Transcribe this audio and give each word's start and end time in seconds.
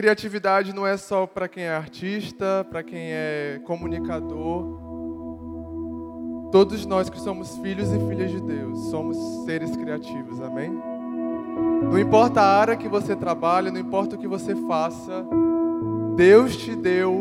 criatividade 0.00 0.74
não 0.74 0.86
é 0.86 0.96
só 0.96 1.26
para 1.26 1.46
quem 1.46 1.64
é 1.64 1.74
artista, 1.74 2.66
para 2.70 2.82
quem 2.82 3.12
é 3.12 3.60
comunicador. 3.66 4.64
Todos 6.50 6.86
nós 6.86 7.10
que 7.10 7.20
somos 7.20 7.58
filhos 7.58 7.92
e 7.92 7.98
filhas 8.08 8.30
de 8.30 8.40
Deus 8.40 8.88
somos 8.88 9.18
seres 9.44 9.76
criativos, 9.76 10.40
amém? 10.40 10.72
Não 11.82 11.98
importa 11.98 12.40
a 12.40 12.60
área 12.60 12.76
que 12.78 12.88
você 12.88 13.14
trabalha, 13.14 13.70
não 13.70 13.78
importa 13.78 14.16
o 14.16 14.18
que 14.18 14.26
você 14.26 14.56
faça, 14.66 15.22
Deus 16.16 16.56
te 16.56 16.74
deu 16.74 17.12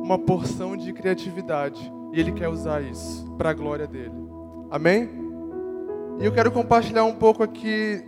uma 0.00 0.16
porção 0.16 0.76
de 0.76 0.92
criatividade 0.92 1.92
e 2.12 2.20
Ele 2.20 2.30
quer 2.30 2.48
usar 2.48 2.80
isso 2.82 3.28
para 3.36 3.50
a 3.50 3.54
glória 3.54 3.88
dele, 3.88 4.14
amém? 4.70 5.10
E 6.20 6.24
eu 6.24 6.30
quero 6.30 6.52
compartilhar 6.52 7.02
um 7.02 7.16
pouco 7.16 7.42
aqui 7.42 8.00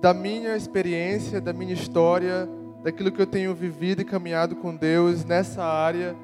da 0.00 0.12
minha 0.12 0.56
experiência, 0.56 1.40
da 1.40 1.52
minha 1.52 1.74
história, 1.74 2.48
daquilo 2.82 3.12
que 3.12 3.20
eu 3.20 3.26
tenho 3.26 3.54
vivido 3.54 4.02
e 4.02 4.04
caminhado 4.04 4.56
com 4.56 4.74
Deus 4.74 5.24
nessa 5.24 5.62
área. 5.62 6.16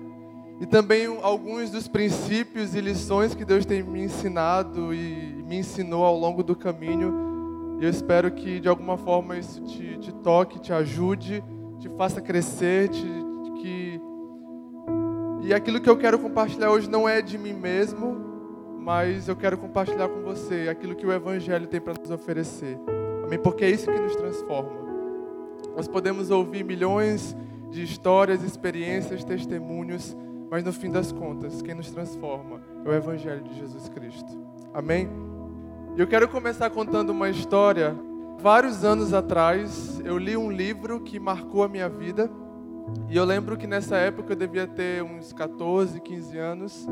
E 0.60 0.66
também 0.66 1.06
alguns 1.22 1.70
dos 1.70 1.86
princípios 1.86 2.74
e 2.74 2.80
lições 2.80 3.34
que 3.34 3.44
Deus 3.44 3.66
tem 3.66 3.82
me 3.82 4.02
ensinado 4.02 4.94
e 4.94 5.44
me 5.46 5.58
ensinou 5.58 6.04
ao 6.04 6.16
longo 6.16 6.42
do 6.42 6.56
caminho. 6.56 7.76
E 7.78 7.84
eu 7.84 7.90
espero 7.90 8.30
que 8.30 8.58
de 8.58 8.68
alguma 8.68 8.96
forma 8.96 9.36
isso 9.36 9.60
te, 9.64 9.98
te 9.98 10.12
toque, 10.14 10.58
te 10.58 10.72
ajude, 10.72 11.44
te 11.78 11.88
faça 11.90 12.22
crescer, 12.22 12.88
te, 12.88 13.06
que... 13.60 14.00
E 15.42 15.52
aquilo 15.52 15.80
que 15.80 15.90
eu 15.90 15.96
quero 15.96 16.18
compartilhar 16.18 16.70
hoje 16.70 16.88
não 16.88 17.06
é 17.06 17.20
de 17.20 17.36
mim 17.36 17.52
mesmo, 17.52 18.16
mas 18.80 19.28
eu 19.28 19.36
quero 19.36 19.58
compartilhar 19.58 20.08
com 20.08 20.22
você 20.22 20.68
aquilo 20.70 20.96
que 20.96 21.06
o 21.06 21.12
Evangelho 21.12 21.66
tem 21.66 21.80
para 21.80 21.94
nos 22.00 22.10
oferecer. 22.10 22.78
Amém? 23.24 23.38
Porque 23.38 23.64
é 23.64 23.70
isso 23.70 23.92
que 23.92 23.98
nos 23.98 24.16
transforma. 24.16 24.85
Nós 25.76 25.86
podemos 25.86 26.30
ouvir 26.30 26.64
milhões 26.64 27.36
de 27.70 27.82
histórias, 27.82 28.42
experiências, 28.42 29.22
testemunhos, 29.22 30.16
mas 30.50 30.64
no 30.64 30.72
fim 30.72 30.90
das 30.90 31.12
contas, 31.12 31.60
quem 31.60 31.74
nos 31.74 31.90
transforma 31.90 32.62
é 32.82 32.88
o 32.88 32.94
Evangelho 32.94 33.42
de 33.42 33.58
Jesus 33.58 33.86
Cristo. 33.90 34.40
Amém? 34.72 35.06
Eu 35.94 36.06
quero 36.06 36.28
começar 36.28 36.70
contando 36.70 37.10
uma 37.10 37.28
história. 37.28 37.94
Vários 38.38 38.84
anos 38.86 39.12
atrás, 39.12 40.00
eu 40.02 40.16
li 40.16 40.34
um 40.34 40.50
livro 40.50 40.98
que 41.00 41.20
marcou 41.20 41.62
a 41.62 41.68
minha 41.68 41.90
vida. 41.90 42.30
E 43.10 43.16
eu 43.16 43.24
lembro 43.26 43.54
que 43.54 43.66
nessa 43.66 43.96
época 43.96 44.32
eu 44.32 44.36
devia 44.36 44.66
ter 44.66 45.02
uns 45.02 45.30
14, 45.34 46.00
15 46.00 46.38
anos. 46.38 46.86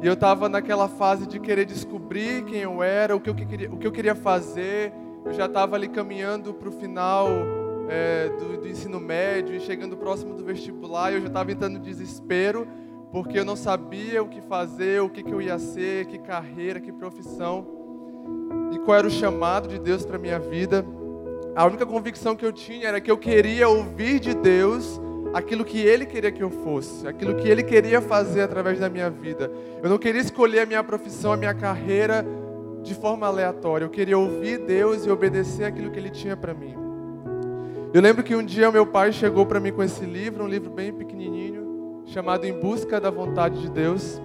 E 0.00 0.06
eu 0.06 0.12
estava 0.12 0.48
naquela 0.48 0.86
fase 0.86 1.26
de 1.26 1.40
querer 1.40 1.64
descobrir 1.64 2.44
quem 2.44 2.60
eu 2.60 2.80
era, 2.80 3.16
o 3.16 3.20
que 3.20 3.28
eu 3.28 3.34
queria, 3.34 3.72
o 3.72 3.76
que 3.76 3.86
eu 3.88 3.92
queria 3.92 4.14
fazer, 4.14 4.92
eu 5.24 5.32
já 5.32 5.46
estava 5.46 5.74
ali 5.74 5.88
caminhando 5.88 6.54
para 6.54 6.68
o 6.68 6.72
final 6.72 7.28
do, 8.34 8.60
do, 8.60 8.68
ensino 8.68 9.00
médio 9.00 9.54
e 9.54 9.60
chegando 9.60 9.96
próximo 9.96 10.34
do 10.34 10.44
vestibular, 10.44 11.12
eu 11.12 11.20
já 11.20 11.28
estava 11.28 11.52
entrando 11.52 11.78
em 11.78 11.80
desespero, 11.80 12.66
porque 13.12 13.38
eu 13.38 13.44
não 13.44 13.56
sabia 13.56 14.22
o 14.22 14.28
que 14.28 14.40
fazer, 14.40 15.00
o 15.00 15.08
que, 15.08 15.22
que 15.22 15.32
eu 15.32 15.40
ia 15.40 15.58
ser, 15.58 16.06
que 16.06 16.18
carreira, 16.18 16.80
que 16.80 16.92
profissão, 16.92 17.66
e 18.72 18.78
qual 18.80 18.98
era 18.98 19.06
o 19.06 19.10
chamado 19.10 19.68
de 19.68 19.78
Deus 19.78 20.04
para 20.04 20.18
minha 20.18 20.38
vida. 20.38 20.84
A 21.54 21.64
única 21.64 21.86
convicção 21.86 22.34
que 22.34 22.44
eu 22.44 22.52
tinha 22.52 22.88
era 22.88 23.00
que 23.00 23.10
eu 23.10 23.16
queria 23.16 23.68
ouvir 23.68 24.18
de 24.18 24.34
Deus 24.34 25.00
aquilo 25.32 25.64
que 25.64 25.78
Ele 25.78 26.06
queria 26.06 26.32
que 26.32 26.42
eu 26.42 26.50
fosse, 26.50 27.06
aquilo 27.06 27.34
que 27.36 27.48
Ele 27.48 27.62
queria 27.62 28.00
fazer 28.00 28.42
através 28.42 28.78
da 28.78 28.88
minha 28.88 29.10
vida. 29.10 29.50
Eu 29.82 29.88
não 29.88 29.98
queria 29.98 30.20
escolher 30.20 30.60
a 30.60 30.66
minha 30.66 30.82
profissão, 30.82 31.32
a 31.32 31.36
minha 31.36 31.54
carreira 31.54 32.24
de 32.82 32.94
forma 32.94 33.26
aleatória. 33.26 33.84
Eu 33.84 33.90
queria 33.90 34.18
ouvir 34.18 34.58
Deus 34.58 35.06
e 35.06 35.10
obedecer 35.10 35.64
aquilo 35.64 35.90
que 35.90 35.98
Ele 35.98 36.10
tinha 36.10 36.36
para 36.36 36.54
mim. 36.54 36.83
Eu 37.94 38.02
lembro 38.02 38.24
que 38.24 38.34
um 38.34 38.44
dia 38.44 38.72
meu 38.72 38.84
pai 38.84 39.12
chegou 39.12 39.46
para 39.46 39.60
mim 39.60 39.70
com 39.70 39.80
esse 39.80 40.04
livro, 40.04 40.42
um 40.42 40.48
livro 40.48 40.68
bem 40.68 40.92
pequenininho, 40.92 42.02
chamado 42.06 42.44
Em 42.44 42.52
Busca 42.52 43.00
da 43.00 43.08
Vontade 43.08 43.60
de 43.60 43.70
Deus. 43.70 44.20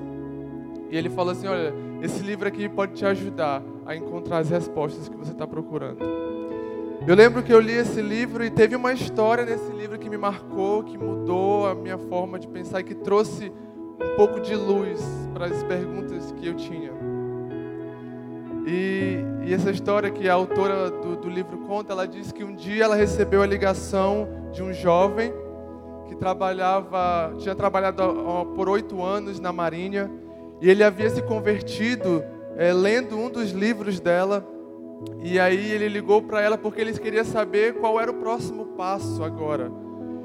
E 0.90 0.98
ele 0.98 1.08
falou 1.08 1.34
assim: 1.34 1.46
Olha, 1.46 1.72
esse 2.02 2.24
livro 2.24 2.48
aqui 2.48 2.68
pode 2.68 2.94
te 2.94 3.06
ajudar 3.06 3.62
a 3.86 3.96
encontrar 3.96 4.40
as 4.40 4.50
respostas 4.50 5.08
que 5.08 5.16
você 5.16 5.34
está 5.34 5.46
procurando. 5.46 6.00
Eu 7.08 7.14
lembro 7.14 7.44
que 7.44 7.54
eu 7.54 7.60
li 7.60 7.74
esse 7.74 8.02
livro 8.02 8.44
e 8.44 8.50
teve 8.50 8.76
uma 8.76 8.92
história 8.92 9.46
nesse 9.46 9.72
livro 9.72 10.00
que 10.00 10.10
me 10.10 10.18
marcou, 10.18 10.84
que 10.84 10.98
mudou 10.98 11.68
a 11.68 11.76
minha 11.76 12.00
forma 12.00 12.40
de 12.40 12.48
pensar 12.48 12.80
e 12.80 12.84
que 12.84 12.96
trouxe 12.96 13.52
um 14.02 14.16
pouco 14.18 14.40
de 14.40 14.56
luz 14.56 15.00
para 15.32 15.46
as 15.46 15.64
perguntas 15.66 16.32
que 16.32 16.48
eu 16.48 16.56
tinha. 16.56 17.19
E, 18.72 19.18
e, 19.48 19.54
essa 19.54 19.72
história 19.72 20.12
que 20.12 20.30
a 20.30 20.34
autora 20.36 20.92
do, 20.92 21.16
do 21.16 21.28
livro 21.28 21.58
conta, 21.66 21.92
ela 21.92 22.08
diz 22.08 22.32
que 22.32 22.44
um 22.44 22.54
dia 22.54 22.84
ela 22.84 22.96
recebeu 22.96 23.42
a 23.42 23.46
ligação 23.48 24.28
de 24.52 24.62
um 24.62 24.72
jovem 24.72 25.34
que 26.08 26.16
trabalhava, 26.16 27.34
tinha 27.40 27.56
trabalhado 27.56 28.04
por 28.56 28.70
oito 28.70 29.02
anos 29.02 29.40
na 29.40 29.52
Marinha, 29.52 30.12
e 30.62 30.70
ele 30.70 30.84
havia 30.84 31.10
se 31.10 31.24
convertido 31.24 32.24
é, 32.58 32.72
lendo 32.72 33.18
um 33.18 33.28
dos 33.28 33.50
livros 33.52 34.00
dela. 34.00 34.48
E 35.24 35.40
aí 35.40 35.72
ele 35.72 35.88
ligou 35.88 36.22
para 36.22 36.40
ela 36.40 36.58
porque 36.58 36.80
ele 36.80 36.94
queria 36.94 37.24
saber 37.24 37.74
qual 37.76 38.00
era 38.00 38.12
o 38.12 38.16
próximo 38.16 38.66
passo 38.78 39.24
agora. 39.24 39.72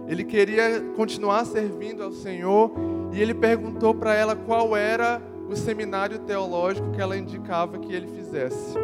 Ele 0.06 0.22
queria 0.22 0.82
continuar 0.94 1.46
servindo 1.46 2.02
ao 2.02 2.12
Senhor 2.12 2.72
e 3.10 3.22
ele 3.22 3.32
perguntou 3.32 3.94
para 3.94 4.14
ela 4.14 4.36
qual 4.36 4.76
era 4.76 5.22
o 5.48 5.56
seminário 5.56 6.18
teológico 6.20 6.90
que 6.92 7.00
ela 7.00 7.16
indicava 7.16 7.78
que 7.78 7.92
ele 7.92 8.06
fizesse. 8.06 8.76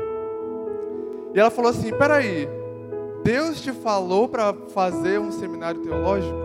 E 1.34 1.38
ela 1.38 1.50
falou 1.50 1.70
assim: 1.70 1.90
peraí, 1.92 2.48
Deus 3.24 3.60
te 3.60 3.72
falou 3.72 4.28
para 4.28 4.52
fazer 4.74 5.18
um 5.18 5.30
seminário 5.30 5.80
teológico? 5.80 6.38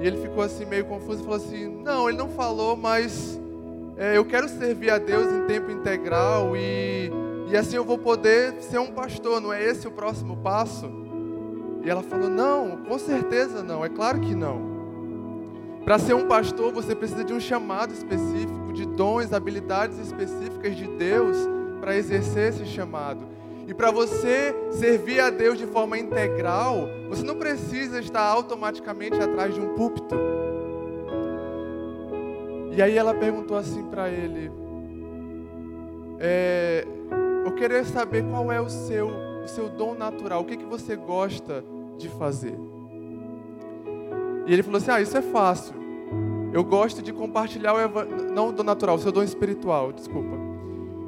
E 0.00 0.06
ele 0.06 0.16
ficou 0.16 0.42
assim 0.42 0.64
meio 0.64 0.86
confuso 0.86 1.20
e 1.20 1.24
falou 1.24 1.36
assim: 1.36 1.68
não, 1.82 2.08
ele 2.08 2.18
não 2.18 2.28
falou, 2.28 2.76
mas 2.76 3.38
é, 3.96 4.16
eu 4.16 4.24
quero 4.24 4.48
servir 4.48 4.90
a 4.90 4.98
Deus 4.98 5.30
em 5.32 5.46
tempo 5.46 5.70
integral 5.70 6.56
e, 6.56 7.10
e 7.50 7.56
assim 7.56 7.76
eu 7.76 7.84
vou 7.84 7.98
poder 7.98 8.54
ser 8.62 8.78
um 8.78 8.92
pastor, 8.92 9.40
não 9.40 9.52
é 9.52 9.62
esse 9.62 9.86
o 9.86 9.90
próximo 9.90 10.36
passo? 10.38 10.90
E 11.84 11.90
ela 11.90 12.02
falou: 12.02 12.28
não, 12.28 12.78
com 12.78 12.98
certeza 12.98 13.62
não, 13.62 13.84
é 13.84 13.88
claro 13.88 14.20
que 14.20 14.34
não. 14.34 14.70
Para 15.84 15.98
ser 15.98 16.14
um 16.14 16.26
pastor, 16.26 16.72
você 16.72 16.94
precisa 16.94 17.24
de 17.24 17.32
um 17.32 17.40
chamado 17.40 17.92
específico, 17.92 18.59
de 18.72 18.86
dons, 18.86 19.32
habilidades 19.32 19.98
específicas 19.98 20.76
de 20.76 20.86
Deus 20.86 21.36
para 21.80 21.96
exercer 21.96 22.50
esse 22.50 22.66
chamado. 22.66 23.26
E 23.66 23.74
para 23.74 23.90
você 23.90 24.54
servir 24.72 25.20
a 25.20 25.30
Deus 25.30 25.56
de 25.56 25.66
forma 25.66 25.98
integral, 25.98 26.88
você 27.08 27.22
não 27.22 27.36
precisa 27.36 28.00
estar 28.00 28.22
automaticamente 28.22 29.16
atrás 29.16 29.54
de 29.54 29.60
um 29.60 29.74
púlpito. 29.74 30.16
E 32.72 32.82
aí 32.82 32.96
ela 32.96 33.14
perguntou 33.14 33.56
assim 33.56 33.84
para 33.84 34.08
ele: 34.08 34.50
é, 36.18 36.84
Eu 37.44 37.52
queria 37.52 37.84
saber 37.84 38.24
qual 38.28 38.50
é 38.50 38.60
o 38.60 38.68
seu, 38.68 39.08
o 39.44 39.48
seu 39.48 39.68
dom 39.68 39.94
natural, 39.94 40.42
o 40.42 40.44
que, 40.44 40.56
que 40.56 40.64
você 40.64 40.96
gosta 40.96 41.64
de 41.96 42.08
fazer. 42.08 42.58
E 44.46 44.52
ele 44.52 44.62
falou 44.62 44.78
assim: 44.78 44.90
Ah, 44.90 45.00
isso 45.00 45.16
é 45.16 45.22
fácil. 45.22 45.79
Eu 46.52 46.64
gosto 46.64 47.00
de 47.00 47.12
compartilhar 47.12 47.74
o 47.74 47.80
evangelho. 47.80 48.32
Não 48.32 48.52
do 48.52 48.64
natural, 48.64 48.96
o 48.96 48.98
seu 48.98 49.12
dom 49.12 49.22
espiritual, 49.22 49.92
desculpa. 49.92 50.36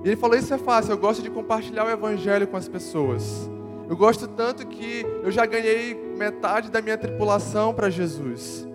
E 0.05 0.09
ele 0.09 0.17
falou: 0.17 0.37
Isso 0.37 0.53
é 0.55 0.59
fácil. 0.59 0.93
Eu 0.93 0.99
gosto 0.99 1.23
de 1.23 1.31
compartilhar 1.31 1.85
o 1.85 1.91
evangelho 1.91 2.47
com 2.47 2.57
as 2.57 2.69
pessoas. 2.69 3.51
Eu 3.89 3.97
gosto 3.97 4.29
tanto 4.29 4.67
que 4.67 5.05
eu 5.23 5.31
já 5.31 5.45
ganhei 5.45 5.95
metade 6.17 6.71
da 6.71 6.81
minha 6.81 6.97
tripulação 6.97 7.75
para 7.75 7.91
Jesus. 7.91 8.67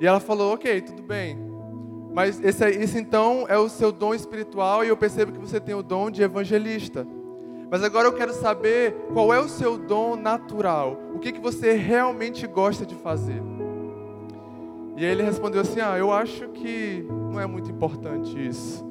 E 0.00 0.06
ela 0.06 0.20
falou: 0.20 0.54
Ok, 0.54 0.82
tudo 0.82 1.02
bem. 1.02 1.38
Mas 2.12 2.42
esse, 2.42 2.64
esse 2.64 2.98
então 2.98 3.46
é 3.48 3.58
o 3.58 3.68
seu 3.68 3.92
dom 3.92 4.14
espiritual 4.14 4.84
e 4.84 4.88
eu 4.88 4.96
percebo 4.96 5.32
que 5.32 5.38
você 5.38 5.60
tem 5.60 5.74
o 5.74 5.82
dom 5.82 6.10
de 6.10 6.22
evangelista. 6.22 7.06
Mas 7.70 7.82
agora 7.82 8.08
eu 8.08 8.12
quero 8.12 8.32
saber 8.32 8.94
qual 9.12 9.32
é 9.32 9.38
o 9.38 9.48
seu 9.48 9.76
dom 9.76 10.16
natural. 10.16 10.98
O 11.14 11.18
que, 11.18 11.32
que 11.32 11.40
você 11.40 11.72
realmente 11.72 12.46
gosta 12.46 12.86
de 12.86 12.94
fazer? 12.94 13.42
E 14.98 15.04
aí 15.04 15.12
ele 15.12 15.22
respondeu 15.22 15.60
assim: 15.60 15.80
Ah, 15.80 15.96
eu 15.96 16.10
acho 16.10 16.48
que 16.48 17.06
não 17.08 17.38
é 17.38 17.46
muito 17.46 17.70
importante 17.70 18.36
isso. 18.44 18.84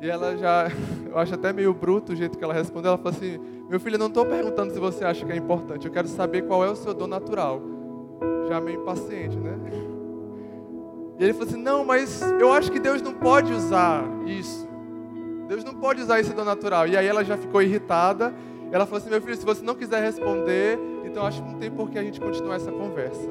E 0.00 0.08
ela 0.08 0.36
já, 0.36 0.70
eu 1.10 1.18
acho 1.18 1.34
até 1.34 1.52
meio 1.52 1.74
bruto 1.74 2.12
o 2.12 2.16
jeito 2.16 2.38
que 2.38 2.44
ela 2.44 2.54
respondeu. 2.54 2.90
Ela 2.90 2.96
falou 2.98 3.12
assim: 3.12 3.40
Meu 3.68 3.80
filho, 3.80 3.96
eu 3.96 3.98
não 3.98 4.06
estou 4.06 4.24
perguntando 4.24 4.72
se 4.72 4.78
você 4.78 5.04
acha 5.04 5.26
que 5.26 5.32
é 5.32 5.36
importante, 5.36 5.84
eu 5.84 5.92
quero 5.92 6.06
saber 6.06 6.42
qual 6.42 6.64
é 6.64 6.70
o 6.70 6.76
seu 6.76 6.94
dom 6.94 7.08
natural. 7.08 7.60
Já 8.48 8.60
meio 8.60 8.80
impaciente, 8.80 9.36
né? 9.36 9.58
E 11.18 11.24
ele 11.24 11.34
falou 11.34 11.48
assim: 11.48 11.60
Não, 11.60 11.84
mas 11.84 12.22
eu 12.40 12.52
acho 12.52 12.70
que 12.70 12.78
Deus 12.78 13.02
não 13.02 13.12
pode 13.12 13.52
usar 13.52 14.04
isso. 14.26 14.66
Deus 15.48 15.64
não 15.64 15.74
pode 15.74 16.00
usar 16.00 16.20
esse 16.20 16.32
dom 16.32 16.44
natural. 16.44 16.86
E 16.86 16.96
aí 16.96 17.06
ela 17.06 17.24
já 17.24 17.36
ficou 17.36 17.60
irritada. 17.60 18.32
Ela 18.70 18.86
falou 18.86 18.98
assim: 18.98 19.10
Meu 19.10 19.20
filho, 19.20 19.36
se 19.36 19.44
você 19.44 19.62
não 19.62 19.74
quiser 19.74 20.00
responder, 20.02 20.78
então 21.04 21.26
acho 21.26 21.42
que 21.42 21.48
não 21.50 21.58
tem 21.58 21.70
por 21.70 21.90
que 21.90 21.98
a 21.98 22.02
gente 22.02 22.20
continuar 22.20 22.54
essa 22.54 22.70
conversa. 22.72 23.28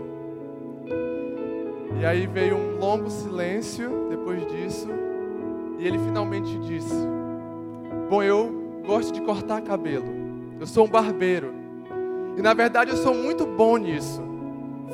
E 1.97 2.05
aí 2.05 2.27
veio 2.27 2.55
um 2.55 2.77
longo 2.77 3.09
silêncio 3.09 4.07
depois 4.09 4.45
disso. 4.47 4.87
E 5.77 5.87
ele 5.87 5.97
finalmente 5.97 6.57
disse: 6.59 6.93
Bom, 8.09 8.21
eu 8.21 8.81
gosto 8.85 9.13
de 9.13 9.21
cortar 9.21 9.61
cabelo. 9.61 10.07
Eu 10.59 10.67
sou 10.67 10.85
um 10.85 10.89
barbeiro. 10.89 11.53
E 12.37 12.41
na 12.41 12.53
verdade 12.53 12.91
eu 12.91 12.97
sou 12.97 13.13
muito 13.13 13.45
bom 13.45 13.77
nisso. 13.77 14.21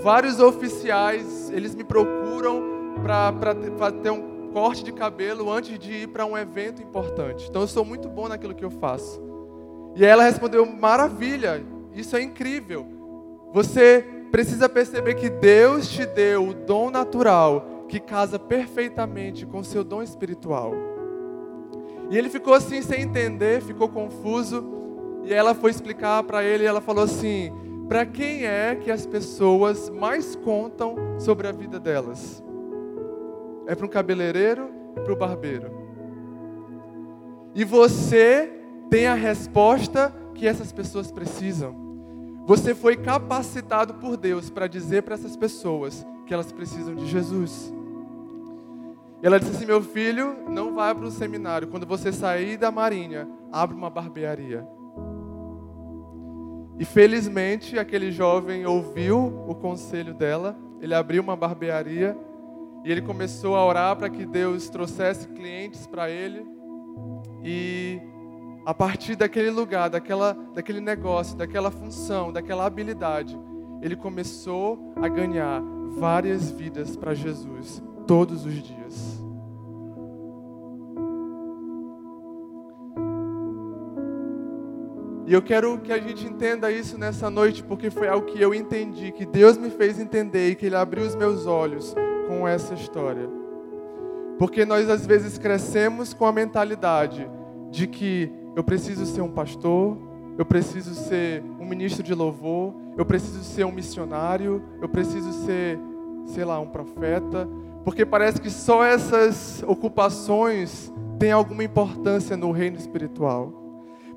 Vários 0.01 0.39
oficiais, 0.39 1.49
eles 1.51 1.73
me 1.73 1.83
procuram 1.83 2.63
para 3.01 3.91
ter 3.91 4.09
um 4.09 4.51
corte 4.51 4.83
de 4.83 4.91
cabelo 4.91 5.51
antes 5.51 5.77
de 5.77 5.91
ir 5.91 6.07
para 6.07 6.25
um 6.25 6.37
evento 6.37 6.81
importante. 6.81 7.47
Então 7.49 7.61
eu 7.61 7.67
sou 7.67 7.83
muito 7.83 8.07
bom 8.07 8.27
naquilo 8.27 8.55
que 8.55 8.63
eu 8.63 8.71
faço. 8.71 9.21
E 9.95 10.05
ela 10.05 10.23
respondeu: 10.23 10.65
"Maravilha, 10.65 11.63
isso 11.93 12.15
é 12.15 12.21
incrível. 12.21 12.85
Você 13.53 14.05
precisa 14.35 14.67
perceber 14.67 15.13
que 15.13 15.29
Deus 15.29 15.87
te 15.87 16.05
deu 16.05 16.49
o 16.49 16.53
dom 16.53 16.89
natural 16.89 17.85
que 17.87 18.01
casa 18.01 18.37
perfeitamente 18.37 19.45
com 19.45 19.59
o 19.59 19.63
seu 19.63 19.81
dom 19.81 20.03
espiritual." 20.03 20.73
E 22.09 22.17
ele 22.17 22.29
ficou 22.29 22.53
assim 22.53 22.81
sem 22.81 23.03
entender, 23.03 23.61
ficou 23.61 23.87
confuso. 23.87 24.61
E 25.23 25.33
ela 25.33 25.55
foi 25.55 25.71
explicar 25.71 26.21
para 26.23 26.43
ele 26.43 26.65
e 26.65 26.67
ela 26.67 26.81
falou 26.81 27.05
assim: 27.05 27.49
para 27.87 28.05
quem 28.05 28.43
é 28.45 28.75
que 28.75 28.91
as 28.91 29.05
pessoas 29.05 29.89
mais 29.89 30.35
contam 30.35 30.97
sobre 31.17 31.47
a 31.47 31.53
vida 31.53 31.79
delas? 31.79 32.43
É 33.65 33.73
para 33.73 33.85
um 33.85 33.89
cabeleireiro 33.89 34.69
e 34.97 34.99
para 34.99 35.13
o 35.13 35.15
barbeiro. 35.15 35.71
E 37.55 37.63
você 37.63 38.51
tem 38.89 39.07
a 39.07 39.13
resposta 39.13 40.13
que 40.33 40.45
essas 40.45 40.73
pessoas 40.73 41.09
precisam. 41.09 41.84
Você 42.45 42.75
foi 42.75 42.95
capacitado 42.95 43.95
por 43.95 44.15
Deus 44.15 44.49
para 44.49 44.67
dizer 44.67 45.01
para 45.01 45.15
essas 45.15 45.35
pessoas 45.35 46.05
que 46.27 46.33
elas 46.33 46.51
precisam 46.51 46.93
de 46.93 47.07
Jesus. 47.07 47.73
E 49.21 49.25
ela 49.25 49.39
disse 49.39 49.51
assim: 49.51 49.65
Meu 49.65 49.81
filho, 49.81 50.37
não 50.47 50.75
vá 50.75 50.93
para 50.93 51.05
o 51.05 51.11
seminário. 51.11 51.67
Quando 51.67 51.87
você 51.87 52.11
sair 52.11 52.57
da 52.57 52.69
marinha, 52.69 53.27
abre 53.51 53.75
uma 53.75 53.89
barbearia. 53.89 54.67
E 56.77 56.85
felizmente 56.85 57.79
aquele 57.79 58.11
jovem 58.11 58.65
ouviu 58.65 59.45
o 59.47 59.55
conselho 59.55 60.13
dela, 60.13 60.55
ele 60.81 60.93
abriu 60.93 61.23
uma 61.23 61.35
barbearia 61.35 62.17
e 62.83 62.91
ele 62.91 63.01
começou 63.01 63.55
a 63.55 63.65
orar 63.65 63.95
para 63.95 64.09
que 64.09 64.25
Deus 64.25 64.69
trouxesse 64.69 65.27
clientes 65.29 65.87
para 65.87 66.09
ele. 66.09 66.45
E 67.43 67.99
a 68.65 68.73
partir 68.73 69.15
daquele 69.15 69.51
lugar, 69.51 69.89
daquela, 69.89 70.35
daquele 70.53 70.81
negócio, 70.81 71.37
daquela 71.37 71.69
função, 71.69 72.33
daquela 72.33 72.65
habilidade, 72.65 73.37
ele 73.81 73.95
começou 73.95 74.91
a 74.95 75.07
ganhar 75.07 75.61
várias 75.97 76.49
vidas 76.49 76.97
para 76.97 77.13
Jesus 77.13 77.83
todos 78.07 78.43
os 78.45 78.53
dias. 78.53 79.23
E 85.27 85.33
eu 85.33 85.41
quero 85.41 85.79
que 85.79 85.91
a 85.91 85.99
gente 85.99 86.25
entenda 86.25 86.71
isso 86.71 86.97
nessa 86.97 87.29
noite, 87.29 87.63
porque 87.63 87.89
foi 87.89 88.07
algo 88.07 88.27
que 88.27 88.39
eu 88.39 88.53
entendi, 88.53 89.11
que 89.11 89.25
Deus 89.25 89.57
me 89.57 89.69
fez 89.69 89.99
entender 89.99 90.49
e 90.49 90.55
que 90.55 90.67
Ele 90.67 90.75
abriu 90.75 91.03
os 91.03 91.15
meus 91.15 91.47
olhos 91.47 91.95
com 92.27 92.47
essa 92.47 92.73
história. 92.73 93.27
Porque 94.37 94.65
nós 94.65 94.89
às 94.89 95.05
vezes 95.05 95.37
crescemos 95.37 96.13
com 96.13 96.25
a 96.25 96.31
mentalidade 96.31 97.29
de 97.71 97.87
que 97.87 98.31
eu 98.55 98.63
preciso 98.63 99.05
ser 99.05 99.21
um 99.21 99.29
pastor, 99.29 99.97
eu 100.37 100.45
preciso 100.45 100.93
ser 100.95 101.43
um 101.59 101.65
ministro 101.65 102.03
de 102.03 102.13
louvor, 102.13 102.73
eu 102.97 103.05
preciso 103.05 103.43
ser 103.43 103.65
um 103.65 103.71
missionário, 103.71 104.63
eu 104.81 104.87
preciso 104.87 105.31
ser, 105.45 105.79
sei 106.25 106.45
lá, 106.45 106.59
um 106.59 106.67
profeta, 106.67 107.47
porque 107.83 108.05
parece 108.05 108.41
que 108.41 108.49
só 108.49 108.83
essas 108.83 109.63
ocupações 109.67 110.91
têm 111.19 111.31
alguma 111.31 111.63
importância 111.63 112.35
no 112.35 112.51
reino 112.51 112.77
espiritual. 112.77 113.53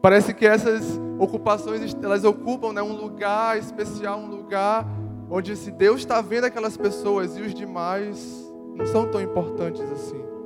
Parece 0.00 0.32
que 0.32 0.46
essas 0.46 0.99
ocupações 1.19 1.96
elas 2.02 2.25
ocupam 2.25 2.73
né, 2.73 2.81
um 2.81 2.96
lugar 2.96 3.58
especial, 3.58 4.20
um 4.20 4.29
lugar 4.29 4.87
onde 5.29 5.56
se 5.56 5.70
Deus 5.70 6.00
está 6.00 6.20
vendo 6.20 6.44
aquelas 6.44 6.76
pessoas 6.76 7.37
e 7.37 7.43
os 7.43 7.52
demais 7.52 8.49
não 8.76 8.87
são 8.87 9.11
tão 9.11 9.20
importantes 9.20 9.82
assim. 9.90 10.38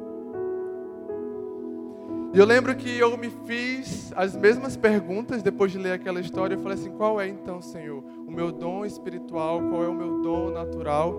E 2.35 2.39
eu 2.39 2.47
lembro 2.47 2.75
que 2.75 2.99
eu 2.99 3.15
me 3.19 3.29
fiz 3.47 4.11
as 4.17 4.35
mesmas 4.35 4.75
perguntas 4.75 5.43
depois 5.43 5.71
de 5.71 5.77
ler 5.77 5.93
aquela 5.93 6.19
história. 6.19 6.55
Eu 6.55 6.61
falei 6.61 6.79
assim: 6.79 6.91
qual 6.91 7.21
é 7.21 7.29
então, 7.29 7.61
Senhor, 7.61 8.03
o 8.27 8.31
meu 8.31 8.51
dom 8.51 8.87
espiritual? 8.87 9.61
Qual 9.61 9.85
é 9.85 9.89
o 9.89 9.95
meu 9.95 10.23
dom 10.23 10.51
natural? 10.51 11.15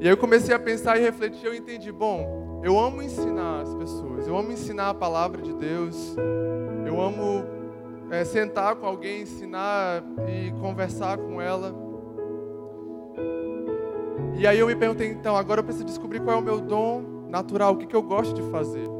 E 0.00 0.04
aí 0.04 0.12
eu 0.12 0.16
comecei 0.16 0.54
a 0.54 0.58
pensar 0.58 0.98
e 0.98 1.02
refletir, 1.02 1.46
eu 1.46 1.54
entendi, 1.54 1.90
bom, 1.90 2.60
eu 2.62 2.78
amo 2.78 3.02
ensinar 3.02 3.62
as 3.62 3.74
pessoas, 3.74 4.28
eu 4.28 4.36
amo 4.36 4.52
ensinar 4.52 4.90
a 4.90 4.94
palavra 4.94 5.40
de 5.40 5.54
Deus, 5.54 6.14
eu 6.86 7.00
amo 7.00 7.42
é, 8.10 8.22
sentar 8.22 8.76
com 8.76 8.86
alguém, 8.86 9.22
ensinar 9.22 10.04
e 10.28 10.50
conversar 10.60 11.16
com 11.16 11.40
ela. 11.40 11.74
E 14.38 14.46
aí 14.46 14.58
eu 14.58 14.66
me 14.66 14.76
perguntei, 14.76 15.08
então, 15.08 15.34
agora 15.34 15.60
eu 15.60 15.64
preciso 15.64 15.86
descobrir 15.86 16.20
qual 16.20 16.36
é 16.36 16.38
o 16.38 16.42
meu 16.42 16.60
dom 16.60 17.26
natural, 17.30 17.72
o 17.72 17.76
que, 17.78 17.86
que 17.86 17.96
eu 17.96 18.02
gosto 18.02 18.34
de 18.34 18.50
fazer. 18.50 18.95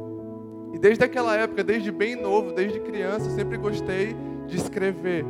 E 0.73 0.79
desde 0.79 1.03
aquela 1.03 1.35
época, 1.35 1.63
desde 1.63 1.91
bem 1.91 2.15
novo, 2.15 2.51
desde 2.51 2.79
criança, 2.79 3.27
eu 3.27 3.35
sempre 3.35 3.57
gostei 3.57 4.15
de 4.47 4.57
escrever. 4.57 5.25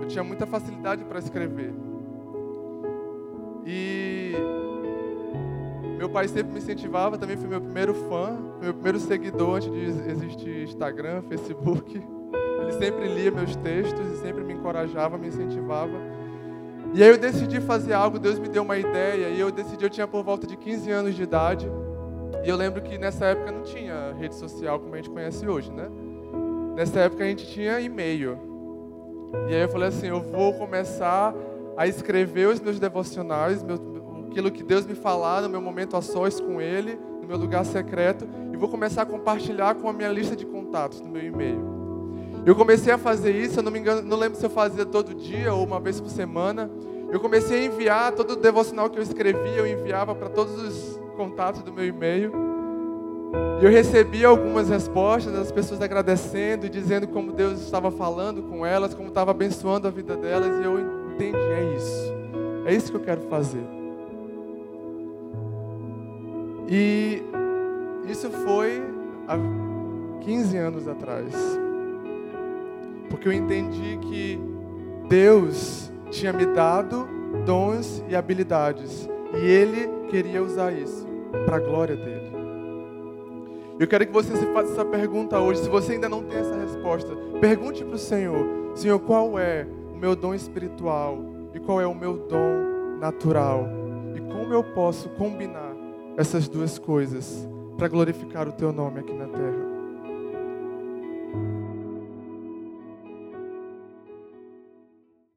Eu 0.00 0.08
tinha 0.08 0.24
muita 0.24 0.46
facilidade 0.46 1.04
para 1.04 1.18
escrever. 1.18 1.72
E 3.64 4.32
meu 5.96 6.08
pai 6.08 6.26
sempre 6.26 6.52
me 6.52 6.58
incentivava, 6.58 7.16
também 7.16 7.36
foi 7.36 7.48
meu 7.48 7.60
primeiro 7.60 7.94
fã, 7.94 8.36
meu 8.60 8.74
primeiro 8.74 8.98
seguidor 8.98 9.56
antes 9.56 9.70
de 9.70 10.10
existir 10.10 10.64
Instagram, 10.64 11.22
Facebook. 11.22 11.96
Ele 12.60 12.72
sempre 12.72 13.06
lia 13.06 13.30
meus 13.30 13.54
textos 13.56 14.06
e 14.12 14.16
sempre 14.16 14.42
me 14.42 14.52
encorajava, 14.52 15.16
me 15.16 15.28
incentivava. 15.28 15.92
E 16.94 17.02
aí 17.02 17.08
eu 17.08 17.16
decidi 17.16 17.60
fazer 17.60 17.94
algo, 17.94 18.18
Deus 18.18 18.38
me 18.38 18.48
deu 18.48 18.62
uma 18.62 18.76
ideia, 18.76 19.28
e 19.28 19.40
eu 19.40 19.50
decidi, 19.50 19.84
eu 19.84 19.90
tinha 19.90 20.06
por 20.06 20.22
volta 20.22 20.46
de 20.46 20.56
15 20.56 20.90
anos 20.90 21.14
de 21.14 21.22
idade. 21.22 21.70
E 22.44 22.48
eu 22.48 22.56
lembro 22.56 22.82
que 22.82 22.98
nessa 22.98 23.26
época 23.26 23.52
não 23.52 23.62
tinha 23.62 24.12
rede 24.18 24.34
social 24.34 24.80
como 24.80 24.94
a 24.94 24.96
gente 24.96 25.10
conhece 25.10 25.46
hoje, 25.46 25.70
né? 25.70 25.88
Nessa 26.74 27.00
época 27.00 27.22
a 27.22 27.26
gente 27.26 27.46
tinha 27.46 27.80
e-mail. 27.80 28.38
E 29.48 29.54
aí 29.54 29.62
eu 29.62 29.68
falei 29.68 29.88
assim, 29.88 30.08
eu 30.08 30.20
vou 30.20 30.52
começar 30.54 31.34
a 31.76 31.86
escrever 31.86 32.48
os 32.48 32.60
meus 32.60 32.78
devocionais, 32.78 33.62
meus, 33.62 33.80
aquilo 34.28 34.50
que 34.50 34.62
Deus 34.62 34.84
me 34.84 34.94
falar 34.94 35.42
no 35.42 35.48
meu 35.48 35.60
momento 35.60 35.96
a 35.96 36.02
sós 36.02 36.40
com 36.40 36.60
Ele, 36.60 36.98
no 37.20 37.28
meu 37.28 37.36
lugar 37.36 37.64
secreto, 37.64 38.26
e 38.52 38.56
vou 38.56 38.68
começar 38.68 39.02
a 39.02 39.06
compartilhar 39.06 39.74
com 39.76 39.88
a 39.88 39.92
minha 39.92 40.08
lista 40.08 40.34
de 40.34 40.44
contatos 40.44 41.00
no 41.00 41.08
meu 41.08 41.22
e-mail. 41.22 41.60
Eu 42.44 42.56
comecei 42.56 42.92
a 42.92 42.98
fazer 42.98 43.36
isso, 43.36 43.60
eu 43.60 43.62
não 43.62 43.70
me 43.70 43.78
engano, 43.78 44.02
não 44.02 44.16
lembro 44.16 44.36
se 44.36 44.44
eu 44.44 44.50
fazia 44.50 44.84
todo 44.84 45.14
dia 45.14 45.54
ou 45.54 45.64
uma 45.64 45.78
vez 45.78 46.00
por 46.00 46.10
semana. 46.10 46.68
Eu 47.10 47.20
comecei 47.20 47.60
a 47.60 47.64
enviar 47.66 48.12
todo 48.12 48.32
o 48.32 48.36
devocional 48.36 48.90
que 48.90 48.98
eu 48.98 49.02
escrevia, 49.02 49.58
eu 49.58 49.66
enviava 49.66 50.14
para 50.14 50.28
todos 50.28 50.60
os 50.60 51.01
contatos 51.12 51.62
do 51.62 51.72
meu 51.72 51.86
e-mail. 51.86 52.32
E 53.60 53.64
eu 53.64 53.70
recebi 53.70 54.24
algumas 54.24 54.68
respostas 54.68 55.32
das 55.32 55.52
pessoas 55.52 55.80
agradecendo 55.80 56.66
e 56.66 56.68
dizendo 56.68 57.06
como 57.06 57.32
Deus 57.32 57.60
estava 57.60 57.90
falando 57.90 58.42
com 58.42 58.66
elas, 58.66 58.92
como 58.92 59.08
estava 59.08 59.30
abençoando 59.30 59.86
a 59.86 59.90
vida 59.90 60.16
delas, 60.16 60.60
e 60.60 60.64
eu 60.64 60.78
entendi, 61.14 61.38
é 61.38 61.74
isso. 61.76 62.12
É 62.66 62.74
isso 62.74 62.90
que 62.90 62.96
eu 62.96 63.02
quero 63.02 63.22
fazer. 63.22 63.64
E 66.68 67.22
isso 68.08 68.30
foi 68.30 68.82
há 69.28 69.36
15 70.20 70.56
anos 70.56 70.88
atrás. 70.88 71.34
Porque 73.08 73.28
eu 73.28 73.32
entendi 73.32 73.98
que 73.98 74.40
Deus 75.08 75.92
tinha 76.10 76.32
me 76.32 76.46
dado 76.46 77.06
dons 77.44 78.02
e 78.08 78.16
habilidades. 78.16 79.08
E 79.34 79.46
Ele 79.46 79.88
queria 80.10 80.42
usar 80.42 80.72
isso 80.72 81.06
para 81.46 81.56
a 81.56 81.60
glória 81.60 81.96
dele. 81.96 82.32
Eu 83.78 83.88
quero 83.88 84.06
que 84.06 84.12
você 84.12 84.36
se 84.36 84.46
faça 84.52 84.72
essa 84.72 84.84
pergunta 84.84 85.40
hoje. 85.40 85.62
Se 85.62 85.68
você 85.68 85.92
ainda 85.92 86.08
não 86.08 86.22
tem 86.22 86.38
essa 86.38 86.54
resposta, 86.54 87.16
pergunte 87.40 87.84
para 87.84 87.96
o 87.96 87.98
Senhor: 87.98 88.46
Senhor, 88.74 88.98
qual 89.00 89.38
é 89.38 89.66
o 89.92 89.96
meu 89.96 90.14
dom 90.14 90.34
espiritual? 90.34 91.18
E 91.54 91.60
qual 91.60 91.80
é 91.80 91.86
o 91.86 91.94
meu 91.94 92.16
dom 92.28 92.98
natural? 93.00 93.68
E 94.14 94.20
como 94.20 94.52
eu 94.52 94.62
posso 94.62 95.08
combinar 95.10 95.74
essas 96.16 96.48
duas 96.48 96.78
coisas 96.78 97.48
para 97.76 97.88
glorificar 97.88 98.46
o 98.48 98.52
teu 98.52 98.72
nome 98.72 99.00
aqui 99.00 99.12
na 99.12 99.26
terra. 99.26 99.71